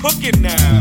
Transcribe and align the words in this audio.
cooking 0.00 0.42
now. 0.42 0.80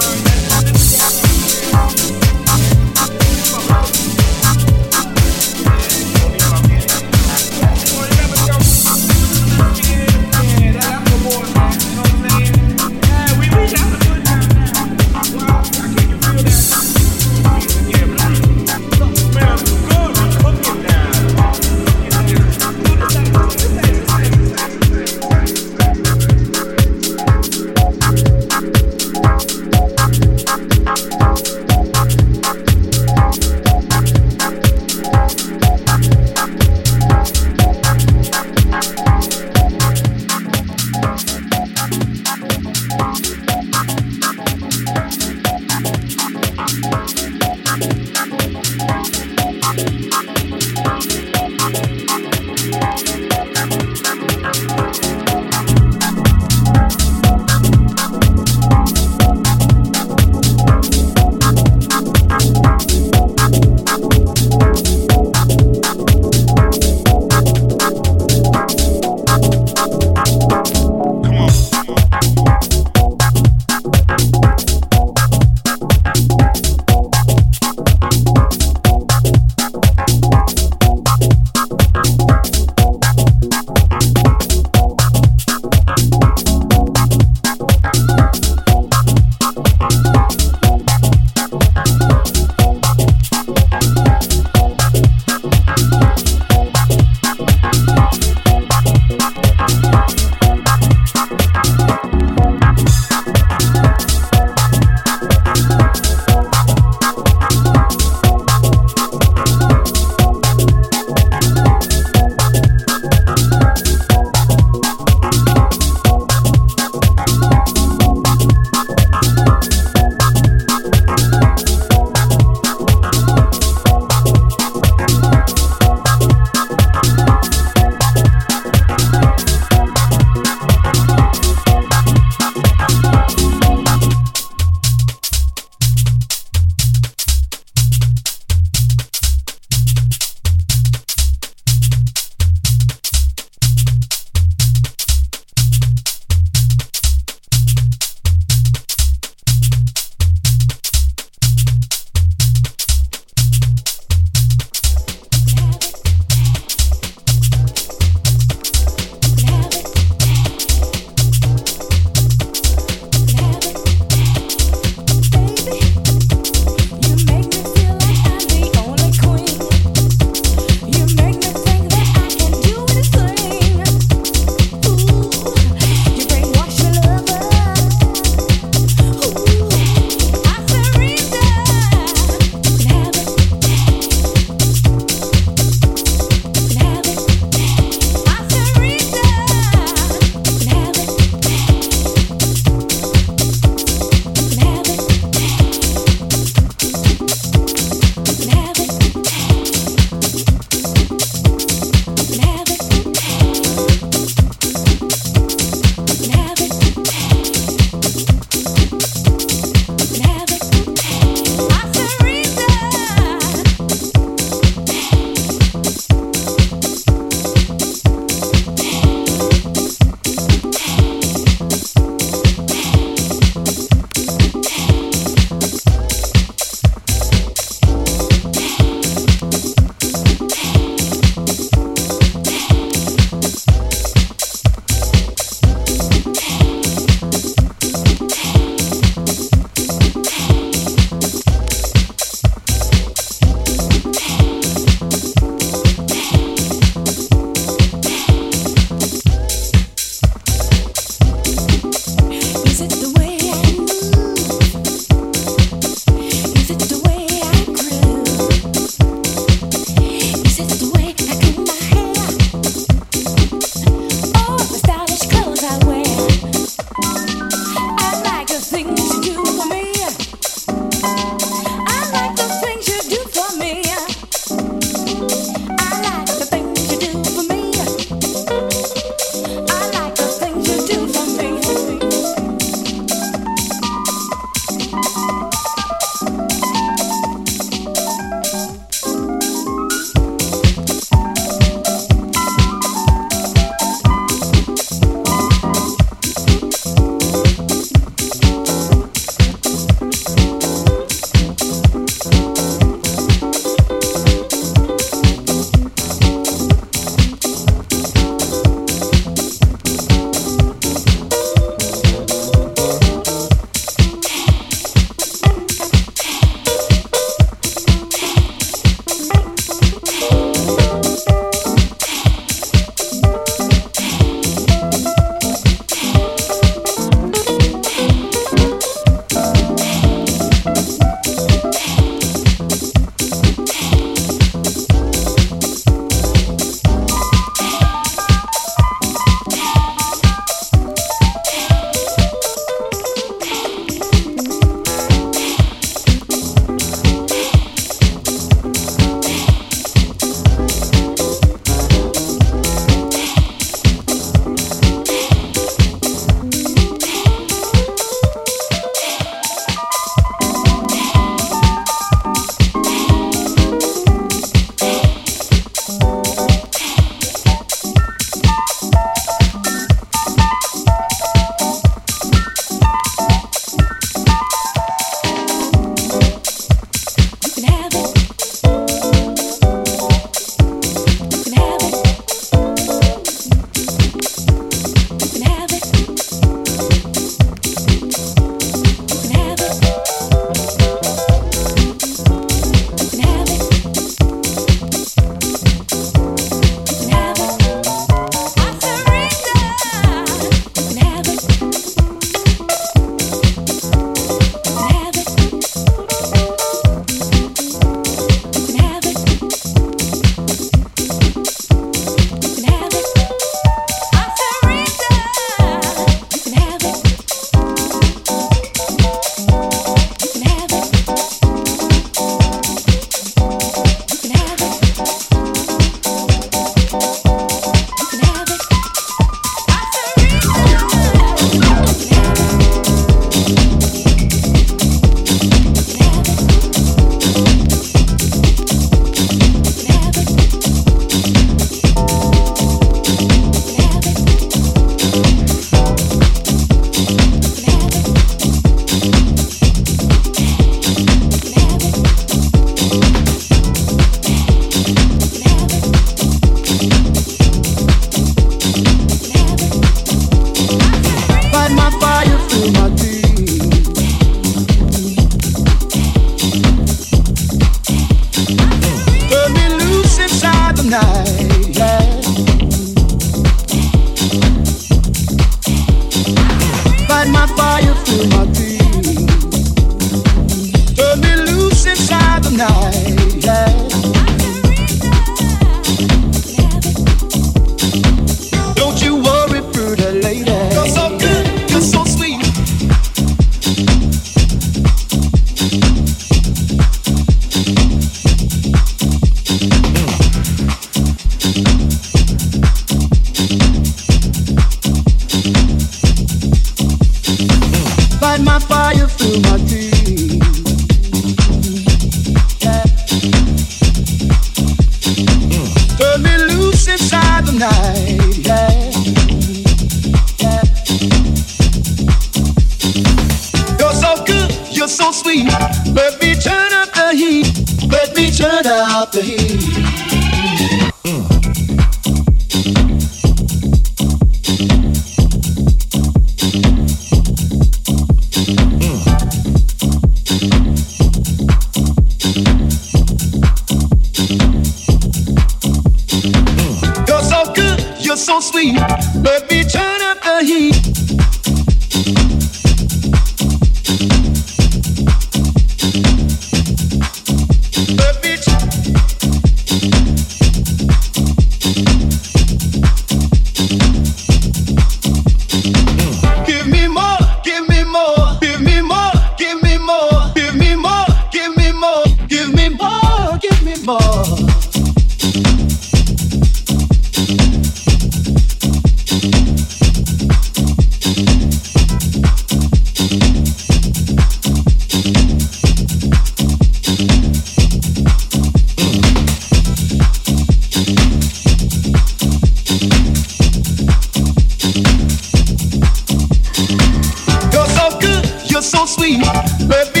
so 598.61 598.85
sweet. 598.85 599.19
baby. 599.67 600.00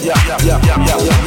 ja, 0.00 0.14
ja, 0.28 0.38
ja, 0.46 0.60
ja, 0.66 1.06
ja. 1.06 1.21